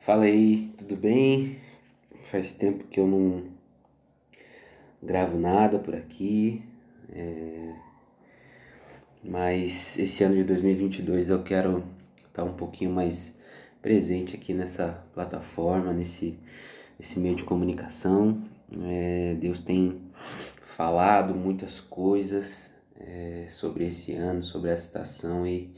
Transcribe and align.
Fala 0.00 0.24
aí, 0.24 0.72
tudo 0.78 0.96
bem? 0.96 1.58
Faz 2.22 2.52
tempo 2.52 2.84
que 2.84 2.98
eu 2.98 3.06
não 3.06 3.44
gravo 5.02 5.38
nada 5.38 5.78
por 5.78 5.94
aqui, 5.94 6.62
é... 7.12 7.74
mas 9.22 9.98
esse 9.98 10.24
ano 10.24 10.36
de 10.36 10.44
2022 10.44 11.28
eu 11.28 11.42
quero 11.42 11.84
estar 12.26 12.44
um 12.44 12.54
pouquinho 12.54 12.90
mais 12.90 13.38
presente 13.82 14.34
aqui 14.34 14.54
nessa 14.54 15.04
plataforma, 15.12 15.92
nesse, 15.92 16.38
nesse 16.98 17.20
meio 17.20 17.36
de 17.36 17.44
comunicação. 17.44 18.42
É... 18.82 19.34
Deus 19.38 19.60
tem 19.60 20.00
falado 20.76 21.34
muitas 21.34 21.78
coisas 21.78 22.74
é, 22.98 23.44
sobre 23.50 23.86
esse 23.86 24.14
ano, 24.14 24.42
sobre 24.42 24.70
essa 24.70 24.86
estação 24.86 25.46
e 25.46 25.70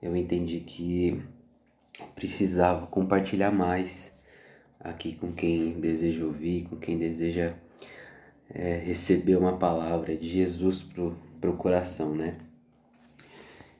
eu 0.00 0.16
entendi 0.16 0.60
que 0.60 1.22
precisava 2.14 2.86
compartilhar 2.86 3.50
mais 3.50 4.16
aqui 4.80 5.14
com 5.14 5.32
quem 5.32 5.80
deseja 5.80 6.24
ouvir, 6.24 6.64
com 6.64 6.76
quem 6.76 6.98
deseja 6.98 7.54
é, 8.50 8.76
receber 8.76 9.36
uma 9.36 9.56
palavra 9.56 10.16
de 10.16 10.28
Jesus 10.28 10.82
pro, 10.82 11.16
pro 11.40 11.56
coração, 11.56 12.14
né? 12.14 12.36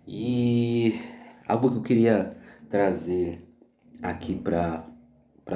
E 0.07 1.01
algo 1.47 1.71
que 1.71 1.77
eu 1.77 1.83
queria 1.83 2.31
trazer 2.69 3.41
aqui 4.03 4.35
para 4.35 4.85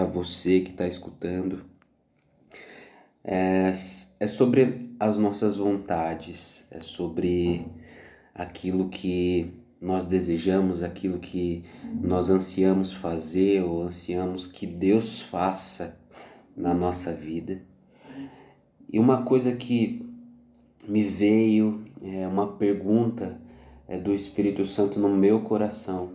você 0.05 0.61
que 0.61 0.71
está 0.71 0.87
escutando 0.87 1.65
é, 3.25 3.73
é 4.21 4.27
sobre 4.27 4.95
as 5.01 5.17
nossas 5.17 5.57
vontades, 5.57 6.67
é 6.71 6.81
sobre 6.81 7.67
aquilo 8.35 8.89
que 8.89 9.53
nós 9.81 10.07
desejamos, 10.07 10.83
aquilo 10.83 11.19
que 11.19 11.65
nós 12.01 12.31
ansiamos 12.31 12.93
fazer 12.93 13.63
ou 13.63 13.83
ansiamos 13.83 14.47
que 14.47 14.67
Deus 14.67 15.21
faça 15.21 15.99
na 16.57 16.73
nossa 16.73 17.13
vida. 17.13 17.61
E 18.91 18.99
uma 18.99 19.23
coisa 19.23 19.55
que 19.55 20.07
me 20.89 21.03
veio, 21.03 21.85
é 22.03 22.27
uma 22.27 22.57
pergunta 22.57 23.41
é, 23.89 23.99
do 23.99 24.13
Espírito 24.13 24.65
Santo 24.65 24.99
no 24.99 25.09
meu 25.09 25.41
coração 25.41 26.13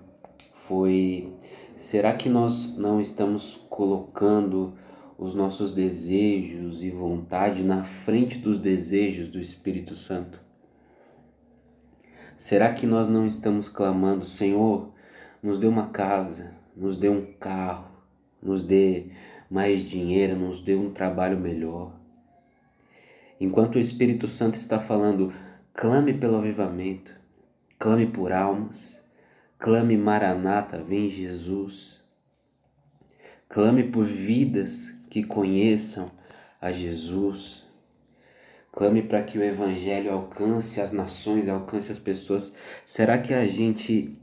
foi: 0.67 1.33
será 1.75 2.13
que 2.13 2.29
nós 2.29 2.77
não 2.77 2.99
estamos 2.99 3.65
colocando 3.69 4.73
os 5.17 5.35
nossos 5.35 5.73
desejos 5.73 6.81
e 6.81 6.89
vontade 6.89 7.63
na 7.63 7.83
frente 7.83 8.39
dos 8.39 8.57
desejos 8.57 9.27
do 9.27 9.39
Espírito 9.39 9.95
Santo? 9.95 10.41
Será 12.41 12.73
que 12.73 12.87
nós 12.87 13.07
não 13.07 13.27
estamos 13.27 13.69
clamando, 13.69 14.25
Senhor, 14.25 14.91
nos 15.43 15.59
dê 15.59 15.67
uma 15.67 15.89
casa, 15.89 16.55
nos 16.75 16.97
dê 16.97 17.07
um 17.07 17.23
carro, 17.33 17.85
nos 18.41 18.63
dê 18.63 19.11
mais 19.47 19.81
dinheiro, 19.81 20.35
nos 20.35 20.59
dê 20.59 20.73
um 20.73 20.91
trabalho 20.91 21.37
melhor? 21.37 21.93
Enquanto 23.39 23.75
o 23.75 23.79
Espírito 23.79 24.27
Santo 24.27 24.55
está 24.55 24.79
falando, 24.79 25.31
clame 25.71 26.15
pelo 26.15 26.37
avivamento, 26.37 27.15
clame 27.77 28.07
por 28.07 28.31
almas, 28.31 29.05
clame 29.59 29.95
Maranata, 29.95 30.83
vem 30.83 31.11
Jesus. 31.11 32.03
Clame 33.49 33.83
por 33.83 34.03
vidas 34.03 34.99
que 35.11 35.23
conheçam 35.23 36.09
a 36.59 36.71
Jesus. 36.71 37.70
Clame 38.71 39.01
para 39.03 39.21
que 39.21 39.37
o 39.37 39.43
Evangelho 39.43 40.13
alcance 40.13 40.79
as 40.79 40.93
nações, 40.93 41.49
alcance 41.49 41.91
as 41.91 41.99
pessoas. 41.99 42.55
Será 42.85 43.17
que 43.17 43.33
a 43.33 43.45
gente 43.45 44.17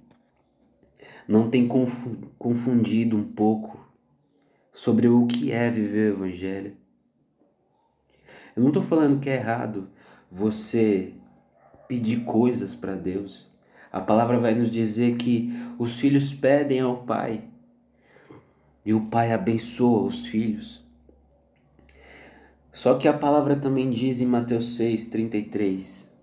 não 1.27 1.50
tem 1.50 1.68
confundido 2.38 3.16
um 3.16 3.24
pouco 3.24 3.78
sobre 4.72 5.06
o 5.06 5.27
que 5.27 5.52
é 5.52 5.70
viver 5.70 6.12
o 6.12 6.24
Evangelho? 6.24 6.77
Eu 8.56 8.62
não 8.62 8.68
estou 8.68 8.83
falando 8.83 9.20
que 9.20 9.28
é 9.28 9.34
errado 9.34 9.90
você 10.30 11.12
pedir 11.86 12.24
coisas 12.24 12.74
para 12.74 12.94
Deus. 12.94 13.50
A 13.92 14.00
palavra 14.00 14.39
vai 14.39 14.55
nos 14.55 14.70
dizer 14.70 15.17
que 15.17 15.52
os 15.78 16.00
filhos 16.00 16.33
pedem 16.33 16.80
ao 16.80 17.05
Pai 17.05 17.44
e 18.84 18.94
o 18.94 19.06
Pai 19.06 19.33
abençoa 19.33 20.06
os 20.06 20.27
filhos. 20.27 20.87
Só 22.78 22.94
que 22.94 23.08
a 23.08 23.12
palavra 23.12 23.56
também 23.56 23.90
diz 23.90 24.20
em 24.20 24.24
Mateus 24.24 24.78
6:33: 24.78 26.14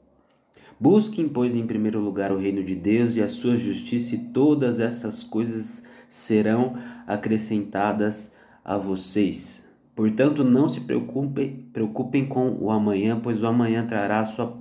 Busquem, 0.79 1.27
pois, 1.27 1.53
em 1.53 1.67
primeiro 1.67 1.99
lugar 1.99 2.31
o 2.31 2.37
reino 2.37 2.63
de 2.63 2.73
Deus 2.73 3.17
e 3.17 3.21
a 3.21 3.27
sua 3.27 3.57
justiça, 3.57 4.15
e 4.15 4.19
todas 4.19 4.79
essas 4.79 5.21
coisas 5.21 5.85
serão 6.07 6.71
acrescentadas 7.05 8.37
a 8.63 8.77
vocês. 8.77 9.69
Portanto, 9.93 10.45
não 10.45 10.69
se 10.69 10.79
preocupem, 10.79 11.67
preocupem 11.73 12.25
com 12.25 12.51
o 12.51 12.71
amanhã, 12.71 13.19
pois 13.21 13.43
o 13.43 13.47
amanhã 13.47 13.85
trará 13.85 14.23
suas 14.23 14.53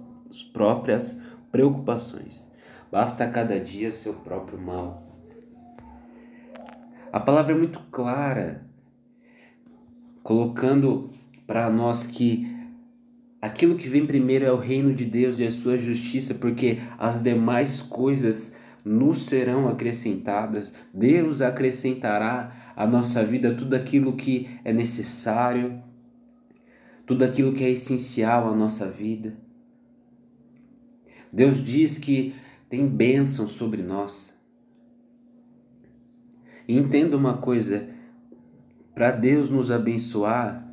próprias 0.52 1.22
preocupações. 1.52 2.50
Basta 2.90 3.28
cada 3.28 3.60
dia 3.60 3.88
seu 3.92 4.14
próprio 4.14 4.60
mal. 4.60 5.00
A 7.12 7.20
palavra 7.20 7.52
é 7.52 7.56
muito 7.56 7.78
clara, 7.92 8.66
colocando 10.24 11.08
para 11.46 11.68
nós 11.70 12.06
que 12.06 12.54
aquilo 13.40 13.76
que 13.76 13.88
vem 13.88 14.06
primeiro 14.06 14.44
é 14.44 14.52
o 14.52 14.58
reino 14.58 14.94
de 14.94 15.04
Deus 15.04 15.38
e 15.38 15.46
a 15.46 15.50
sua 15.50 15.76
justiça, 15.76 16.34
porque 16.34 16.78
as 16.98 17.22
demais 17.22 17.82
coisas 17.82 18.58
nos 18.84 19.26
serão 19.26 19.68
acrescentadas. 19.68 20.74
Deus 20.92 21.40
acrescentará 21.40 22.72
à 22.76 22.86
nossa 22.86 23.24
vida 23.24 23.54
tudo 23.54 23.74
aquilo 23.74 24.14
que 24.14 24.48
é 24.64 24.72
necessário, 24.72 25.82
tudo 27.06 27.24
aquilo 27.24 27.52
que 27.52 27.64
é 27.64 27.70
essencial 27.70 28.48
à 28.48 28.54
nossa 28.54 28.90
vida. 28.90 29.36
Deus 31.32 31.62
diz 31.62 31.98
que 31.98 32.34
tem 32.68 32.86
bênção 32.86 33.48
sobre 33.48 33.82
nós. 33.82 34.32
Entenda 36.68 37.16
uma 37.16 37.38
coisa: 37.38 37.88
para 38.94 39.10
Deus 39.10 39.50
nos 39.50 39.70
abençoar, 39.70 40.64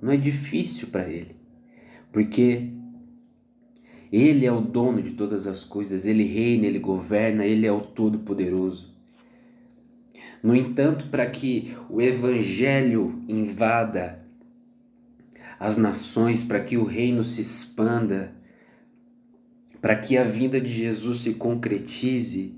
não 0.00 0.12
é 0.12 0.16
difícil 0.16 0.88
para 0.88 1.08
Ele, 1.08 1.36
porque 2.12 2.70
Ele 4.12 4.46
é 4.46 4.52
o 4.52 4.60
dono 4.60 5.02
de 5.02 5.12
todas 5.12 5.46
as 5.46 5.64
coisas, 5.64 6.06
Ele 6.06 6.24
reina, 6.24 6.66
Ele 6.66 6.78
governa, 6.78 7.44
Ele 7.44 7.66
é 7.66 7.72
o 7.72 7.80
Todo-Poderoso. 7.80 8.94
No 10.42 10.54
entanto, 10.54 11.06
para 11.06 11.26
que 11.26 11.76
o 11.88 12.00
Evangelho 12.00 13.22
invada 13.28 14.24
as 15.58 15.76
nações, 15.76 16.42
para 16.42 16.60
que 16.60 16.76
o 16.76 16.84
reino 16.84 17.24
se 17.24 17.40
expanda, 17.40 18.34
para 19.80 19.96
que 19.96 20.16
a 20.16 20.24
vinda 20.24 20.60
de 20.60 20.68
Jesus 20.68 21.20
se 21.20 21.34
concretize, 21.34 22.54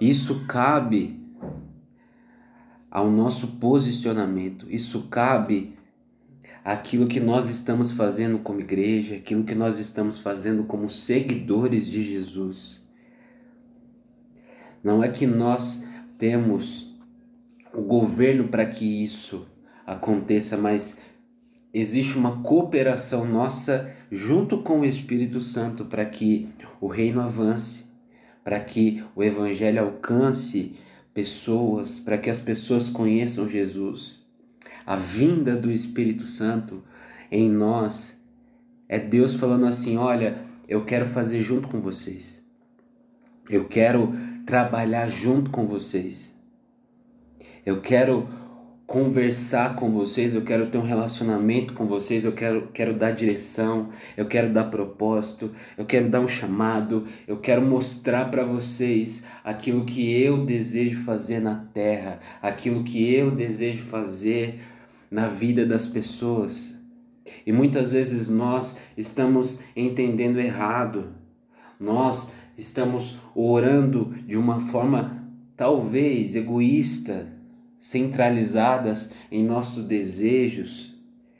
isso 0.00 0.46
cabe 0.46 1.25
ao 2.96 3.10
nosso 3.10 3.58
posicionamento. 3.58 4.66
Isso 4.70 5.02
cabe 5.08 5.76
àquilo 6.64 7.06
que 7.06 7.20
nós 7.20 7.50
estamos 7.50 7.90
fazendo 7.90 8.38
como 8.38 8.60
igreja, 8.60 9.16
aquilo 9.16 9.44
que 9.44 9.54
nós 9.54 9.78
estamos 9.78 10.18
fazendo 10.18 10.64
como 10.64 10.88
seguidores 10.88 11.86
de 11.88 12.02
Jesus. 12.02 12.88
Não 14.82 15.04
é 15.04 15.10
que 15.10 15.26
nós 15.26 15.86
temos 16.16 16.98
o 17.70 17.82
governo 17.82 18.48
para 18.48 18.64
que 18.64 19.04
isso 19.04 19.46
aconteça, 19.86 20.56
mas 20.56 21.02
existe 21.74 22.16
uma 22.16 22.40
cooperação 22.40 23.26
nossa 23.26 23.94
junto 24.10 24.62
com 24.62 24.80
o 24.80 24.84
Espírito 24.86 25.42
Santo 25.42 25.84
para 25.84 26.06
que 26.06 26.48
o 26.80 26.86
reino 26.86 27.20
avance, 27.20 27.88
para 28.42 28.58
que 28.58 29.04
o 29.14 29.22
evangelho 29.22 29.82
alcance 29.84 30.85
pessoas, 31.16 31.98
para 31.98 32.18
que 32.18 32.28
as 32.28 32.38
pessoas 32.38 32.90
conheçam 32.90 33.48
Jesus. 33.48 34.22
A 34.84 34.96
vinda 34.96 35.56
do 35.56 35.72
Espírito 35.72 36.24
Santo 36.24 36.84
em 37.30 37.50
nós 37.50 38.22
é 38.86 38.98
Deus 38.98 39.34
falando 39.34 39.64
assim: 39.64 39.96
olha, 39.96 40.36
eu 40.68 40.84
quero 40.84 41.06
fazer 41.06 41.40
junto 41.42 41.68
com 41.68 41.80
vocês. 41.80 42.44
Eu 43.48 43.64
quero 43.64 44.12
trabalhar 44.44 45.08
junto 45.08 45.50
com 45.50 45.66
vocês. 45.66 46.38
Eu 47.64 47.80
quero 47.80 48.28
conversar 48.86 49.74
com 49.74 49.90
vocês, 49.90 50.32
eu 50.32 50.42
quero 50.42 50.70
ter 50.70 50.78
um 50.78 50.82
relacionamento 50.82 51.74
com 51.74 51.86
vocês, 51.86 52.24
eu 52.24 52.32
quero, 52.32 52.68
quero 52.72 52.94
dar 52.94 53.10
direção, 53.10 53.88
eu 54.16 54.26
quero 54.26 54.52
dar 54.52 54.64
propósito, 54.64 55.50
eu 55.76 55.84
quero 55.84 56.08
dar 56.08 56.20
um 56.20 56.28
chamado, 56.28 57.04
eu 57.26 57.36
quero 57.38 57.60
mostrar 57.62 58.30
para 58.30 58.44
vocês 58.44 59.24
aquilo 59.42 59.84
que 59.84 60.22
eu 60.22 60.44
desejo 60.44 61.02
fazer 61.02 61.40
na 61.40 61.56
terra, 61.74 62.20
aquilo 62.40 62.84
que 62.84 63.12
eu 63.12 63.32
desejo 63.32 63.82
fazer 63.82 64.60
na 65.10 65.26
vida 65.26 65.66
das 65.66 65.86
pessoas. 65.86 66.80
E 67.44 67.50
muitas 67.50 67.90
vezes 67.90 68.28
nós 68.28 68.78
estamos 68.96 69.58
entendendo 69.74 70.38
errado, 70.38 71.12
nós 71.78 72.30
estamos 72.56 73.18
orando 73.34 74.14
de 74.24 74.36
uma 74.36 74.60
forma 74.60 75.26
talvez 75.56 76.36
egoísta, 76.36 77.35
centralizadas 77.78 79.12
em 79.30 79.44
nossos 79.44 79.84
desejos, 79.84 80.94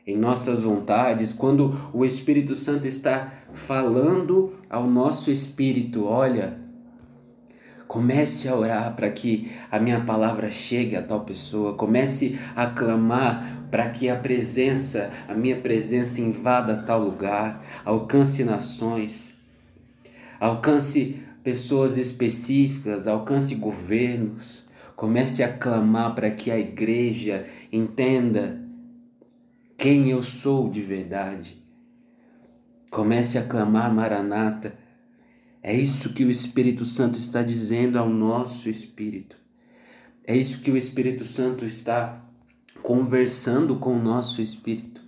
em 0.07 0.17
nossas 0.17 0.61
vontades, 0.61 1.33
quando 1.33 1.91
o 1.93 2.05
Espírito 2.05 2.55
Santo 2.55 2.87
está 2.87 3.33
falando 3.53 4.53
ao 4.71 4.89
nosso 4.89 5.33
espírito, 5.33 6.05
olha, 6.05 6.59
comece 7.89 8.49
a 8.49 8.55
orar 8.55 8.95
para 8.95 9.11
que 9.11 9.51
a 9.71 9.79
minha 9.79 10.01
palavra 10.01 10.51
chegue 10.51 10.97
a 10.97 11.03
tal 11.03 11.21
pessoa, 11.21 11.75
comece 11.75 12.39
a 12.55 12.67
clamar 12.67 13.67
para 13.71 13.91
que 13.91 14.09
a 14.09 14.17
presença, 14.17 15.11
a 15.29 15.35
minha 15.35 15.57
presença 15.57 16.21
invada 16.21 16.85
tal 16.87 17.03
lugar, 17.03 17.65
alcance 17.85 18.45
nações, 18.45 19.37
alcance 20.39 21.21
pessoas 21.43 21.97
específicas, 21.97 23.07
alcance 23.07 23.55
governos. 23.55 24.66
Comece 24.97 25.43
a 25.43 25.53
clamar 25.53 26.15
para 26.15 26.31
que 26.31 26.51
a 26.51 26.59
igreja 26.59 27.47
entenda 27.71 28.67
quem 29.77 30.11
eu 30.11 30.23
sou 30.23 30.71
de 30.71 30.81
verdade. 30.81 31.63
Comece 32.91 33.37
a 33.37 33.47
clamar 33.47 33.93
Maranata. 33.93 34.75
É 35.63 35.75
isso 35.75 36.15
que 36.15 36.25
o 36.25 36.31
Espírito 36.31 36.87
Santo 36.87 37.19
está 37.19 37.43
dizendo 37.43 37.99
ao 37.99 38.09
nosso 38.09 38.71
espírito. 38.71 39.37
É 40.25 40.35
isso 40.35 40.63
que 40.63 40.71
o 40.71 40.77
Espírito 40.77 41.25
Santo 41.25 41.67
está 41.67 42.25
conversando 42.83 43.77
com 43.77 43.97
o 43.97 44.03
nosso 44.03 44.41
espírito. 44.41 45.03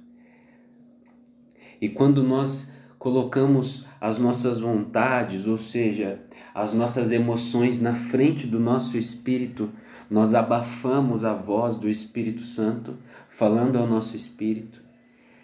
E 1.81 1.89
quando 1.89 2.23
nós 2.23 2.73
colocamos 2.99 3.87
as 4.01 4.19
nossas 4.19 4.61
vontades, 4.61 5.47
ou 5.47 5.59
seja, 5.59 6.21
as 6.55 6.73
nossas 6.75 7.13
emoções 7.13 7.81
na 7.81 7.95
frente 7.95 8.47
do 8.47 8.59
nosso 8.59 8.99
espírito, 8.99 9.71
nós 10.11 10.35
abafamos 10.35 11.25
a 11.25 11.33
voz 11.35 11.77
do 11.77 11.89
Espírito 11.89 12.43
Santo 12.43 12.97
falando 13.29 13.77
ao 13.77 13.87
nosso 13.87 14.17
espírito 14.17 14.83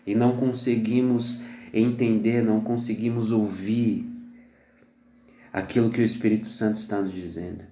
e 0.07 0.15
não 0.15 0.37
conseguimos 0.37 1.43
entender, 1.73 2.43
não 2.43 2.61
conseguimos 2.61 3.31
ouvir 3.31 4.11
aquilo 5.53 5.91
que 5.91 6.01
o 6.01 6.05
Espírito 6.05 6.49
Santo 6.49 6.77
está 6.77 7.01
nos 7.01 7.13
dizendo. 7.13 7.65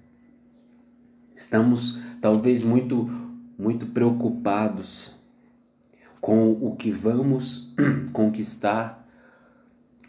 Estamos 1.35 1.99
talvez 2.21 2.63
muito 2.63 3.09
muito 3.59 3.87
preocupados 3.87 5.13
com 6.21 6.53
o 6.53 6.75
que 6.77 6.91
vamos 6.91 7.73
conquistar, 8.13 9.02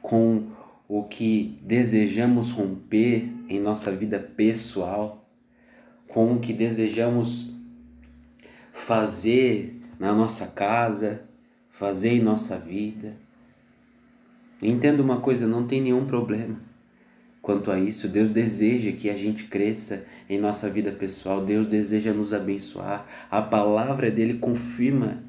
com 0.03 0.43
o 0.87 1.01
que 1.03 1.57
desejamos 1.63 2.51
romper 2.51 3.27
em 3.49 3.59
nossa 3.59 3.91
vida 3.91 4.19
pessoal 4.19 5.23
com 6.13 6.35
o 6.35 6.39
que 6.39 6.53
desejamos 6.53 7.51
fazer 8.71 9.81
na 9.99 10.13
nossa 10.13 10.45
casa, 10.45 11.23
fazer 11.69 12.09
em 12.09 12.21
nossa 12.21 12.55
vida. 12.55 13.15
Entenda 14.61 15.01
uma 15.01 15.19
coisa, 15.19 15.47
não 15.47 15.65
tem 15.65 15.81
nenhum 15.81 16.05
problema 16.05 16.61
quanto 17.41 17.71
a 17.71 17.79
isso. 17.79 18.07
Deus 18.07 18.29
deseja 18.29 18.91
que 18.91 19.09
a 19.09 19.15
gente 19.15 19.45
cresça 19.45 20.05
em 20.29 20.39
nossa 20.39 20.69
vida 20.69 20.91
pessoal. 20.91 21.43
Deus 21.43 21.65
deseja 21.65 22.13
nos 22.13 22.31
abençoar. 22.31 23.05
A 23.31 23.41
palavra 23.41 24.11
dele 24.11 24.35
confirma 24.35 25.23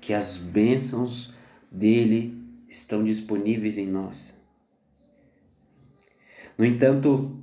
que 0.00 0.14
as 0.14 0.38
bênçãos 0.38 1.34
dele 1.70 2.41
estão 2.72 3.04
disponíveis 3.04 3.76
em 3.76 3.86
nós. 3.86 4.34
No 6.56 6.64
entanto, 6.64 7.38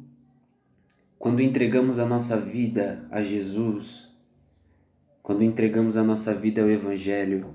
quando 1.20 1.42
entregamos 1.42 2.00
a 2.00 2.06
nossa 2.06 2.40
vida 2.40 3.08
a 3.12 3.22
Jesus, 3.22 4.12
quando 5.22 5.44
entregamos 5.44 5.98
a 5.98 6.04
nossa 6.04 6.34
vida 6.34 6.62
ao 6.62 6.70
Evangelho, 6.70 7.54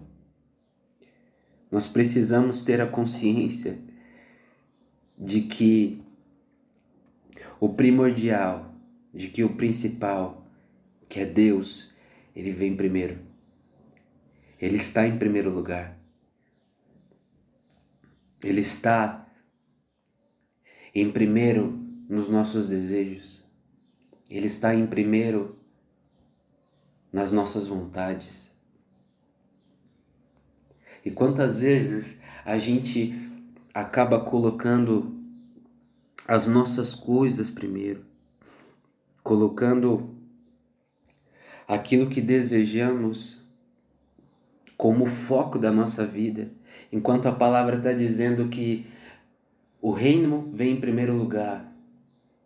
nós 1.70 1.88
precisamos 1.88 2.62
ter 2.62 2.80
a 2.80 2.86
consciência 2.86 3.76
de 5.18 5.40
que 5.40 6.00
o 7.58 7.68
primordial, 7.70 8.72
de 9.12 9.28
que 9.28 9.42
o 9.42 9.56
principal, 9.56 10.46
que 11.08 11.18
é 11.18 11.26
Deus, 11.26 11.92
ele 12.36 12.52
vem 12.52 12.76
primeiro. 12.76 13.18
Ele 14.60 14.76
está 14.76 15.06
em 15.06 15.18
primeiro 15.18 15.50
lugar. 15.50 16.03
Ele 18.44 18.60
está 18.60 19.26
em 20.94 21.10
primeiro 21.10 21.72
nos 22.06 22.28
nossos 22.28 22.68
desejos. 22.68 23.42
Ele 24.28 24.44
está 24.44 24.74
em 24.74 24.86
primeiro 24.86 25.58
nas 27.10 27.32
nossas 27.32 27.66
vontades. 27.66 28.54
E 31.02 31.10
quantas 31.10 31.60
vezes 31.60 32.20
a 32.44 32.58
gente 32.58 33.14
acaba 33.72 34.22
colocando 34.22 35.18
as 36.28 36.46
nossas 36.46 36.94
coisas 36.94 37.48
primeiro, 37.48 38.04
colocando 39.22 40.14
aquilo 41.66 42.10
que 42.10 42.20
desejamos 42.20 43.42
como 44.76 45.06
foco 45.06 45.58
da 45.58 45.72
nossa 45.72 46.06
vida, 46.06 46.50
enquanto 46.92 47.26
a 47.26 47.32
palavra 47.32 47.76
está 47.76 47.92
dizendo 47.92 48.48
que 48.48 48.86
o 49.80 49.90
reino 49.92 50.50
vem 50.52 50.72
em 50.72 50.80
primeiro 50.80 51.14
lugar 51.14 51.70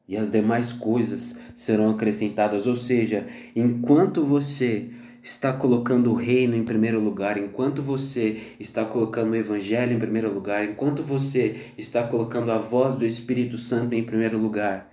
e 0.08 0.16
as 0.16 0.30
demais 0.30 0.72
coisas 0.72 1.40
serão 1.54 1.90
acrescentadas. 1.90 2.66
Ou 2.66 2.74
seja, 2.74 3.26
enquanto 3.54 4.24
você 4.24 4.90
está 5.22 5.52
colocando 5.52 6.10
o 6.10 6.14
reino 6.14 6.56
em 6.56 6.64
primeiro 6.64 6.98
lugar, 6.98 7.36
enquanto 7.36 7.82
você 7.82 8.40
está 8.58 8.84
colocando 8.84 9.32
o 9.32 9.36
evangelho 9.36 9.94
em 9.94 9.98
primeiro 9.98 10.32
lugar, 10.32 10.64
enquanto 10.64 11.02
você 11.02 11.72
está 11.76 12.02
colocando 12.02 12.50
a 12.50 12.58
voz 12.58 12.94
do 12.94 13.04
Espírito 13.04 13.58
Santo 13.58 13.94
em 13.94 14.02
primeiro 14.02 14.38
lugar, 14.38 14.90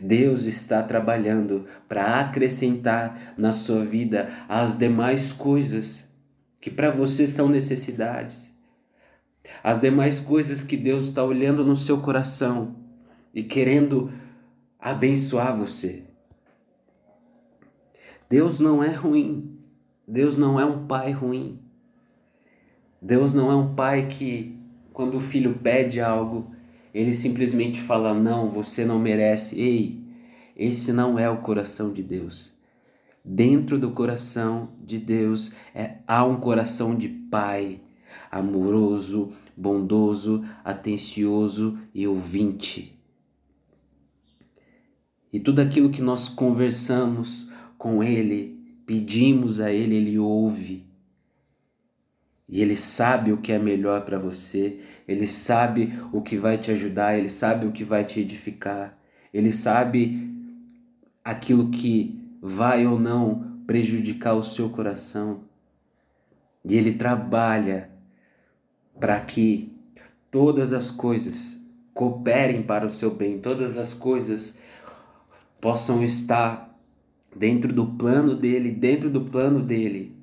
Deus 0.00 0.44
está 0.44 0.82
trabalhando 0.82 1.66
para 1.88 2.20
acrescentar 2.20 3.34
na 3.36 3.52
sua 3.52 3.84
vida 3.84 4.28
as 4.48 4.76
demais 4.76 5.30
coisas 5.30 6.07
que 6.60 6.70
para 6.70 6.90
você 6.90 7.26
são 7.26 7.48
necessidades. 7.48 8.56
As 9.62 9.80
demais 9.80 10.20
coisas 10.20 10.62
que 10.62 10.76
Deus 10.76 11.06
está 11.06 11.24
olhando 11.24 11.64
no 11.64 11.76
seu 11.76 12.00
coração 12.00 12.76
e 13.34 13.42
querendo 13.42 14.10
abençoar 14.78 15.56
você. 15.56 16.04
Deus 18.28 18.60
não 18.60 18.82
é 18.82 18.92
ruim. 18.92 19.58
Deus 20.06 20.36
não 20.36 20.58
é 20.60 20.64
um 20.64 20.86
pai 20.86 21.12
ruim. 21.12 21.58
Deus 23.00 23.32
não 23.32 23.50
é 23.50 23.54
um 23.54 23.74
pai 23.74 24.08
que, 24.08 24.58
quando 24.92 25.16
o 25.16 25.20
filho 25.20 25.54
pede 25.54 26.00
algo, 26.00 26.50
ele 26.92 27.14
simplesmente 27.14 27.80
fala: 27.80 28.12
Não, 28.12 28.50
você 28.50 28.84
não 28.84 28.98
merece. 28.98 29.60
Ei, 29.60 30.02
esse 30.56 30.92
não 30.92 31.18
é 31.18 31.30
o 31.30 31.38
coração 31.38 31.92
de 31.92 32.02
Deus. 32.02 32.57
Dentro 33.30 33.78
do 33.78 33.90
coração 33.90 34.70
de 34.82 34.98
Deus 34.98 35.52
é, 35.74 35.98
há 36.06 36.24
um 36.24 36.40
coração 36.40 36.94
de 36.94 37.10
pai, 37.10 37.78
amoroso, 38.30 39.32
bondoso, 39.54 40.42
atencioso 40.64 41.78
e 41.94 42.06
ouvinte. 42.06 42.98
E 45.30 45.38
tudo 45.38 45.60
aquilo 45.60 45.90
que 45.90 46.00
nós 46.00 46.26
conversamos 46.30 47.50
com 47.76 48.02
Ele, 48.02 48.58
pedimos 48.86 49.60
a 49.60 49.70
Ele, 49.70 49.96
Ele 49.96 50.18
ouve. 50.18 50.86
E 52.48 52.62
Ele 52.62 52.78
sabe 52.78 53.30
o 53.30 53.36
que 53.36 53.52
é 53.52 53.58
melhor 53.58 54.06
para 54.06 54.18
você, 54.18 54.80
Ele 55.06 55.28
sabe 55.28 55.92
o 56.14 56.22
que 56.22 56.38
vai 56.38 56.56
te 56.56 56.70
ajudar, 56.70 57.18
Ele 57.18 57.28
sabe 57.28 57.66
o 57.66 57.72
que 57.72 57.84
vai 57.84 58.06
te 58.06 58.20
edificar, 58.20 58.98
Ele 59.34 59.52
sabe 59.52 60.34
aquilo 61.22 61.68
que 61.68 62.17
vai 62.40 62.86
ou 62.86 62.98
não 62.98 63.62
prejudicar 63.66 64.34
o 64.34 64.44
seu 64.44 64.70
coração. 64.70 65.44
E 66.64 66.76
Ele 66.76 66.94
trabalha 66.94 67.90
para 68.98 69.20
que 69.20 69.72
todas 70.30 70.72
as 70.72 70.90
coisas 70.90 71.64
cooperem 71.94 72.62
para 72.62 72.86
o 72.86 72.90
seu 72.90 73.10
bem, 73.10 73.40
todas 73.40 73.76
as 73.76 73.92
coisas 73.92 74.60
possam 75.60 76.02
estar 76.04 76.78
dentro 77.34 77.72
do 77.72 77.86
plano 77.86 78.34
dele, 78.34 78.70
dentro 78.70 79.10
do 79.10 79.24
plano 79.24 79.62
dele. 79.62 80.16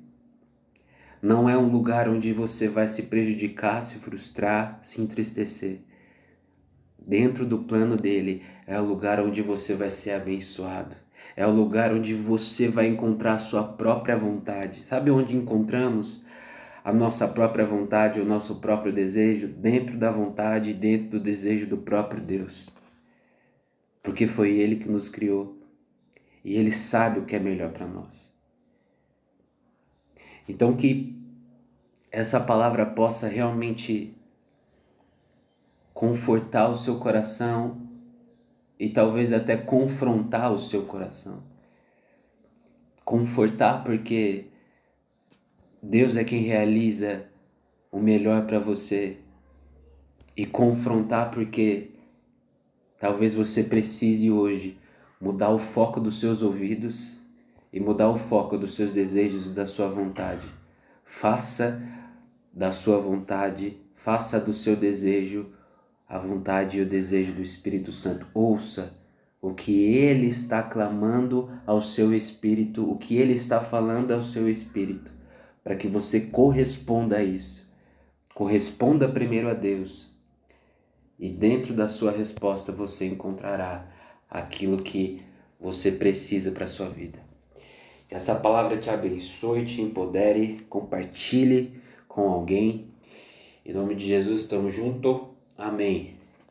Não 1.20 1.48
é 1.48 1.56
um 1.56 1.68
lugar 1.68 2.08
onde 2.08 2.32
você 2.32 2.68
vai 2.68 2.86
se 2.86 3.04
prejudicar, 3.04 3.82
se 3.82 3.98
frustrar, 3.98 4.78
se 4.82 5.00
entristecer. 5.00 5.80
Dentro 6.98 7.46
do 7.46 7.58
plano 7.60 7.96
dele 7.96 8.42
é 8.66 8.80
o 8.80 8.84
lugar 8.84 9.20
onde 9.20 9.42
você 9.42 9.74
vai 9.74 9.90
ser 9.90 10.12
abençoado. 10.12 10.96
É 11.34 11.46
o 11.46 11.50
lugar 11.50 11.92
onde 11.92 12.14
você 12.14 12.68
vai 12.68 12.86
encontrar 12.86 13.34
a 13.34 13.38
sua 13.38 13.64
própria 13.64 14.16
vontade. 14.16 14.82
Sabe 14.84 15.10
onde 15.10 15.36
encontramos 15.36 16.24
a 16.84 16.92
nossa 16.92 17.26
própria 17.26 17.64
vontade, 17.64 18.20
o 18.20 18.24
nosso 18.24 18.56
próprio 18.56 18.92
desejo? 18.92 19.48
Dentro 19.48 19.96
da 19.96 20.10
vontade, 20.10 20.72
dentro 20.72 21.18
do 21.18 21.20
desejo 21.20 21.66
do 21.66 21.78
próprio 21.78 22.20
Deus 22.20 22.76
porque 24.06 24.28
foi 24.28 24.52
Ele 24.52 24.76
que 24.76 24.88
nos 24.88 25.08
criou. 25.08 25.58
e 26.44 26.54
Ele 26.54 26.70
sabe 26.70 27.18
o 27.18 27.24
que 27.24 27.34
é 27.34 27.40
melhor 27.40 27.72
para 27.72 27.88
nós. 27.88 28.32
Então, 30.48 30.76
que 30.76 31.20
essa 32.12 32.38
palavra 32.38 32.86
possa 32.86 33.26
realmente 33.26 34.16
confortar 35.92 36.68
o 36.68 36.76
seu 36.76 37.00
coração 37.00 37.84
e 38.78 38.88
talvez 38.88 39.32
até 39.32 39.56
confrontar 39.56 40.52
o 40.52 40.58
seu 40.58 40.84
coração. 40.84 41.42
Confortar 43.04 43.84
porque 43.84 44.46
Deus 45.82 46.16
é 46.16 46.24
quem 46.24 46.42
realiza 46.42 47.26
o 47.90 47.98
melhor 47.98 48.46
para 48.46 48.58
você 48.58 49.18
e 50.36 50.44
confrontar 50.44 51.30
porque 51.30 51.90
talvez 52.98 53.32
você 53.32 53.62
precise 53.62 54.30
hoje 54.30 54.78
mudar 55.20 55.50
o 55.50 55.58
foco 55.58 55.98
dos 55.98 56.20
seus 56.20 56.42
ouvidos 56.42 57.16
e 57.72 57.80
mudar 57.80 58.08
o 58.08 58.16
foco 58.16 58.58
dos 58.58 58.74
seus 58.74 58.92
desejos 58.92 59.46
e 59.46 59.50
da 59.50 59.64
sua 59.64 59.88
vontade. 59.88 60.48
Faça 61.04 61.80
da 62.52 62.72
sua 62.72 62.98
vontade, 62.98 63.78
faça 63.94 64.40
do 64.40 64.52
seu 64.52 64.76
desejo 64.76 65.50
a 66.08 66.18
vontade 66.18 66.78
e 66.78 66.82
o 66.82 66.86
desejo 66.86 67.32
do 67.32 67.42
Espírito 67.42 67.92
Santo. 67.92 68.26
Ouça 68.32 68.94
o 69.40 69.54
que 69.54 69.84
ele 69.94 70.28
está 70.28 70.62
clamando 70.62 71.50
ao 71.66 71.82
seu 71.82 72.14
espírito, 72.14 72.90
o 72.90 72.96
que 72.96 73.16
ele 73.16 73.34
está 73.34 73.60
falando 73.60 74.12
ao 74.12 74.22
seu 74.22 74.48
espírito, 74.48 75.12
para 75.62 75.76
que 75.76 75.88
você 75.88 76.20
corresponda 76.20 77.18
a 77.18 77.22
isso. 77.22 77.70
Corresponda 78.34 79.08
primeiro 79.08 79.48
a 79.48 79.54
Deus. 79.54 80.12
E 81.18 81.28
dentro 81.28 81.74
da 81.74 81.88
sua 81.88 82.10
resposta 82.10 82.72
você 82.72 83.06
encontrará 83.06 83.90
aquilo 84.28 84.76
que 84.76 85.22
você 85.58 85.92
precisa 85.92 86.50
para 86.50 86.64
a 86.64 86.68
sua 86.68 86.88
vida. 86.88 87.18
Que 88.08 88.14
essa 88.14 88.36
palavra 88.36 88.76
te 88.76 88.90
abençoe, 88.90 89.64
te 89.64 89.80
empodere, 89.80 90.58
compartilhe 90.68 91.80
com 92.06 92.28
alguém. 92.28 92.88
Em 93.64 93.72
nome 93.72 93.94
de 93.94 94.06
Jesus, 94.06 94.42
estamos 94.42 94.74
juntos. 94.74 95.35
Amém. 95.58 96.15